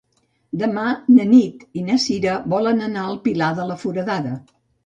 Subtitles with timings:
[0.61, 0.85] Demà
[1.17, 4.37] na Nit i na Sira volen anar al Pilar de la Foradada.